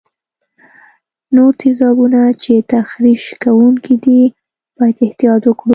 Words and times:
نور 1.35 1.51
تیزابونه 1.61 2.21
چې 2.43 2.53
تخریش 2.73 3.23
کوونکي 3.43 3.95
دي 4.05 4.19
باید 4.77 4.97
احتیاط 5.05 5.41
وکړو. 5.45 5.69